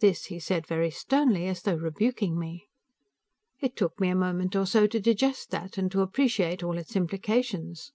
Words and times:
This 0.00 0.24
he 0.24 0.40
said 0.40 0.66
very 0.66 0.90
sternly, 0.90 1.46
as 1.46 1.62
though 1.62 1.76
rebuking 1.76 2.36
me. 2.36 2.66
It 3.60 3.76
took 3.76 4.00
me 4.00 4.08
a 4.08 4.14
moment 4.16 4.56
or 4.56 4.66
so 4.66 4.88
to 4.88 4.98
digest 4.98 5.52
that, 5.52 5.78
and 5.78 5.92
to 5.92 6.02
appreciate 6.02 6.64
all 6.64 6.76
its 6.76 6.96
implications. 6.96 7.92